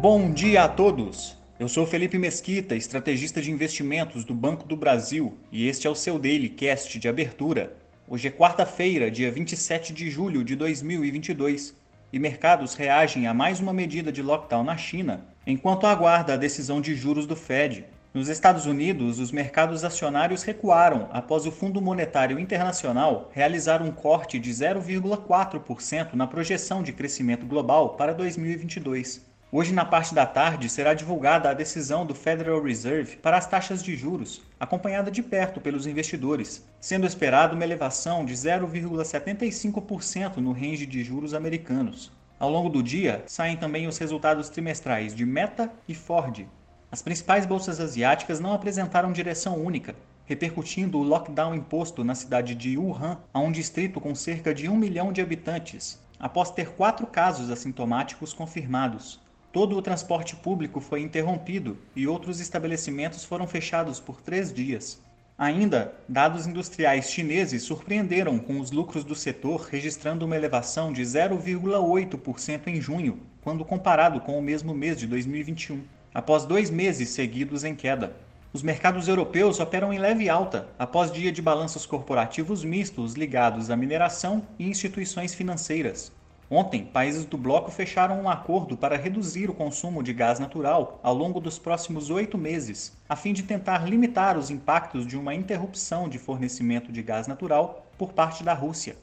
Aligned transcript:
Bom 0.00 0.30
dia 0.32 0.62
a 0.62 0.68
todos! 0.68 1.36
Eu 1.58 1.68
sou 1.68 1.84
Felipe 1.84 2.16
Mesquita, 2.18 2.76
estrategista 2.76 3.42
de 3.42 3.50
investimentos 3.50 4.24
do 4.24 4.32
Banco 4.32 4.64
do 4.64 4.76
Brasil, 4.76 5.36
e 5.50 5.66
este 5.66 5.88
é 5.88 5.90
o 5.90 5.94
seu 5.96 6.20
Daily 6.20 6.48
Cast 6.48 7.00
de 7.00 7.08
abertura. 7.08 7.76
Hoje 8.06 8.28
é 8.28 8.30
quarta-feira, 8.30 9.10
dia 9.10 9.28
27 9.28 9.92
de 9.92 10.08
julho 10.08 10.44
de 10.44 10.54
2022, 10.54 11.74
e 12.12 12.18
mercados 12.20 12.74
reagem 12.74 13.26
a 13.26 13.34
mais 13.34 13.58
uma 13.58 13.72
medida 13.72 14.12
de 14.12 14.22
lockdown 14.22 14.62
na 14.62 14.76
China, 14.76 15.26
enquanto 15.44 15.84
aguarda 15.84 16.34
a 16.34 16.36
decisão 16.36 16.80
de 16.80 16.94
juros 16.94 17.26
do 17.26 17.34
Fed. 17.34 17.84
Nos 18.14 18.28
Estados 18.28 18.66
Unidos, 18.66 19.18
os 19.18 19.32
mercados 19.32 19.82
acionários 19.82 20.44
recuaram 20.44 21.08
após 21.10 21.44
o 21.44 21.50
Fundo 21.50 21.82
Monetário 21.82 22.38
Internacional 22.38 23.32
realizar 23.32 23.82
um 23.82 23.90
corte 23.90 24.38
de 24.38 24.50
0,4% 24.52 26.14
na 26.14 26.28
projeção 26.28 26.84
de 26.84 26.92
crescimento 26.92 27.44
global 27.44 27.96
para 27.96 28.14
2022. 28.14 29.26
Hoje, 29.50 29.72
na 29.72 29.82
parte 29.82 30.14
da 30.14 30.26
tarde, 30.26 30.68
será 30.68 30.92
divulgada 30.92 31.48
a 31.48 31.54
decisão 31.54 32.04
do 32.04 32.14
Federal 32.14 32.62
Reserve 32.62 33.16
para 33.16 33.38
as 33.38 33.46
taxas 33.46 33.82
de 33.82 33.96
juros, 33.96 34.42
acompanhada 34.60 35.10
de 35.10 35.22
perto 35.22 35.58
pelos 35.58 35.86
investidores, 35.86 36.62
sendo 36.78 37.06
esperado 37.06 37.54
uma 37.54 37.64
elevação 37.64 38.26
de 38.26 38.34
0,75% 38.34 40.36
no 40.36 40.52
range 40.52 40.84
de 40.84 41.02
juros 41.02 41.32
americanos. 41.32 42.12
Ao 42.38 42.50
longo 42.50 42.68
do 42.68 42.82
dia, 42.82 43.24
saem 43.26 43.56
também 43.56 43.86
os 43.86 43.96
resultados 43.96 44.50
trimestrais 44.50 45.14
de 45.14 45.24
Meta 45.24 45.72
e 45.88 45.94
Ford. 45.94 46.46
As 46.92 47.00
principais 47.00 47.46
bolsas 47.46 47.80
asiáticas 47.80 48.40
não 48.40 48.52
apresentaram 48.52 49.12
direção 49.12 49.56
única, 49.56 49.96
repercutindo 50.26 50.98
o 50.98 51.02
lockdown 51.02 51.54
imposto 51.54 52.04
na 52.04 52.14
cidade 52.14 52.54
de 52.54 52.76
Wuhan, 52.76 53.16
a 53.32 53.40
um 53.40 53.50
distrito 53.50 53.98
com 53.98 54.14
cerca 54.14 54.52
de 54.52 54.68
um 54.68 54.76
milhão 54.76 55.10
de 55.10 55.22
habitantes, 55.22 55.98
após 56.20 56.50
ter 56.50 56.68
quatro 56.72 57.06
casos 57.06 57.50
assintomáticos 57.50 58.34
confirmados. 58.34 59.26
Todo 59.50 59.76
o 59.76 59.82
transporte 59.82 60.36
público 60.36 60.78
foi 60.78 61.00
interrompido 61.00 61.78
e 61.96 62.06
outros 62.06 62.38
estabelecimentos 62.38 63.24
foram 63.24 63.46
fechados 63.46 63.98
por 63.98 64.20
três 64.20 64.52
dias. 64.52 65.00
Ainda, 65.38 65.94
dados 66.06 66.46
industriais 66.46 67.10
chineses 67.10 67.62
surpreenderam 67.62 68.38
com 68.38 68.60
os 68.60 68.70
lucros 68.70 69.04
do 69.04 69.14
setor 69.14 69.62
registrando 69.70 70.26
uma 70.26 70.36
elevação 70.36 70.92
de 70.92 71.00
0,8% 71.00 72.66
em 72.66 72.80
junho, 72.80 73.20
quando 73.40 73.64
comparado 73.64 74.20
com 74.20 74.38
o 74.38 74.42
mesmo 74.42 74.74
mês 74.74 74.98
de 74.98 75.06
2021, 75.06 75.80
após 76.12 76.44
dois 76.44 76.70
meses 76.70 77.08
seguidos 77.10 77.64
em 77.64 77.74
queda. 77.74 78.16
Os 78.52 78.62
mercados 78.62 79.08
europeus 79.08 79.60
operam 79.60 79.92
em 79.92 79.98
leve 79.98 80.28
alta 80.28 80.68
após 80.78 81.10
dia 81.10 81.32
de 81.32 81.40
balanços 81.40 81.86
corporativos 81.86 82.64
mistos 82.64 83.14
ligados 83.14 83.70
à 83.70 83.76
mineração 83.76 84.42
e 84.58 84.68
instituições 84.68 85.34
financeiras. 85.34 86.12
Ontem, 86.50 86.82
países 86.82 87.26
do 87.26 87.36
bloco 87.36 87.70
fecharam 87.70 88.22
um 88.22 88.28
acordo 88.28 88.74
para 88.74 88.96
reduzir 88.96 89.50
o 89.50 89.54
consumo 89.54 90.02
de 90.02 90.14
gás 90.14 90.38
natural 90.38 90.98
ao 91.02 91.14
longo 91.14 91.40
dos 91.40 91.58
próximos 91.58 92.08
oito 92.08 92.38
meses, 92.38 92.96
a 93.06 93.14
fim 93.14 93.34
de 93.34 93.42
tentar 93.42 93.86
limitar 93.86 94.38
os 94.38 94.48
impactos 94.48 95.06
de 95.06 95.14
uma 95.14 95.34
interrupção 95.34 96.08
de 96.08 96.18
fornecimento 96.18 96.90
de 96.90 97.02
gás 97.02 97.26
natural 97.26 97.86
por 97.98 98.14
parte 98.14 98.42
da 98.42 98.54
Rússia. 98.54 98.96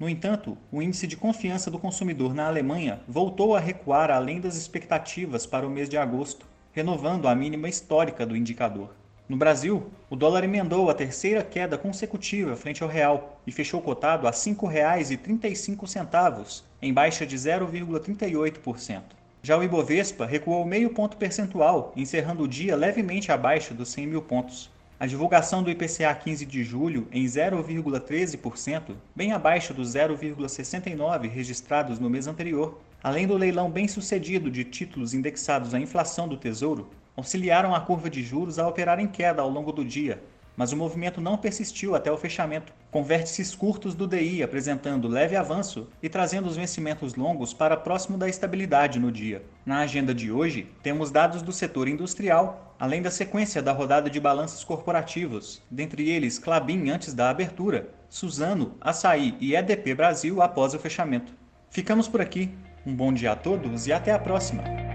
No 0.00 0.08
entanto, 0.08 0.58
o 0.72 0.82
índice 0.82 1.06
de 1.06 1.16
confiança 1.16 1.70
do 1.70 1.78
consumidor 1.78 2.34
na 2.34 2.48
Alemanha 2.48 3.00
voltou 3.06 3.54
a 3.54 3.60
recuar 3.60 4.10
além 4.10 4.40
das 4.40 4.56
expectativas 4.56 5.46
para 5.46 5.66
o 5.66 5.70
mês 5.70 5.88
de 5.88 5.96
agosto, 5.96 6.46
renovando 6.72 7.28
a 7.28 7.34
mínima 7.34 7.68
histórica 7.68 8.26
do 8.26 8.36
indicador. 8.36 8.92
No 9.28 9.36
Brasil, 9.36 9.90
o 10.08 10.16
dólar 10.16 10.44
emendou 10.44 10.88
a 10.88 10.94
terceira 10.94 11.42
queda 11.42 11.76
consecutiva 11.76 12.56
frente 12.56 12.82
ao 12.82 12.88
real 12.88 13.38
e 13.46 13.52
fechou 13.52 13.82
cotado 13.82 14.26
a 14.26 14.30
R$ 14.30 14.36
5,35, 14.36 16.62
em 16.80 16.94
baixa 16.94 17.26
de 17.26 17.36
0,38%. 17.36 19.02
Já 19.42 19.58
o 19.58 19.62
Ibovespa 19.62 20.24
recuou 20.24 20.64
meio 20.64 20.88
ponto 20.90 21.18
percentual, 21.18 21.92
encerrando 21.94 22.44
o 22.44 22.48
dia 22.48 22.74
levemente 22.74 23.30
abaixo 23.30 23.74
dos 23.74 23.90
100 23.90 24.06
mil 24.06 24.22
pontos. 24.22 24.70
A 24.98 25.06
divulgação 25.06 25.62
do 25.62 25.70
IPCA 25.70 26.14
15 26.14 26.46
de 26.46 26.64
julho 26.64 27.06
em 27.12 27.26
0,13%, 27.26 28.96
bem 29.14 29.32
abaixo 29.32 29.74
dos 29.74 29.92
0,69 29.92 31.28
registrados 31.28 31.98
no 31.98 32.08
mês 32.08 32.26
anterior, 32.26 32.80
além 33.02 33.26
do 33.26 33.36
leilão 33.36 33.70
bem 33.70 33.86
sucedido 33.86 34.50
de 34.50 34.64
títulos 34.64 35.12
indexados 35.12 35.74
à 35.74 35.78
inflação 35.78 36.26
do 36.26 36.38
Tesouro, 36.38 36.88
auxiliaram 37.18 37.74
a 37.74 37.80
curva 37.80 38.08
de 38.08 38.22
juros 38.22 38.60
a 38.60 38.68
operar 38.68 39.00
em 39.00 39.08
queda 39.08 39.42
ao 39.42 39.50
longo 39.50 39.72
do 39.72 39.84
dia, 39.84 40.22
mas 40.56 40.72
o 40.72 40.76
movimento 40.76 41.20
não 41.20 41.36
persistiu 41.36 41.96
até 41.96 42.12
o 42.12 42.16
fechamento, 42.16 42.72
com 42.92 43.02
vértices 43.02 43.56
curtos 43.56 43.92
do 43.92 44.06
DI 44.06 44.40
apresentando 44.40 45.08
leve 45.08 45.34
avanço 45.34 45.88
e 46.00 46.08
trazendo 46.08 46.46
os 46.46 46.56
vencimentos 46.56 47.16
longos 47.16 47.52
para 47.52 47.76
próximo 47.76 48.16
da 48.16 48.28
estabilidade 48.28 49.00
no 49.00 49.10
dia. 49.10 49.42
Na 49.66 49.80
agenda 49.80 50.14
de 50.14 50.30
hoje, 50.30 50.70
temos 50.80 51.10
dados 51.10 51.42
do 51.42 51.50
setor 51.50 51.88
industrial, 51.88 52.76
além 52.78 53.02
da 53.02 53.10
sequência 53.10 53.60
da 53.60 53.72
rodada 53.72 54.08
de 54.08 54.20
balanços 54.20 54.62
corporativos, 54.62 55.60
dentre 55.68 56.08
eles 56.08 56.38
Clabin 56.38 56.88
antes 56.88 57.14
da 57.14 57.30
abertura, 57.30 57.88
Suzano, 58.08 58.76
Açaí 58.80 59.36
e 59.40 59.56
EDP 59.56 59.92
Brasil 59.92 60.40
após 60.40 60.72
o 60.72 60.78
fechamento. 60.78 61.32
Ficamos 61.68 62.06
por 62.06 62.20
aqui. 62.20 62.48
Um 62.86 62.94
bom 62.94 63.12
dia 63.12 63.32
a 63.32 63.36
todos 63.36 63.88
e 63.88 63.92
até 63.92 64.12
a 64.12 64.18
próxima! 64.20 64.87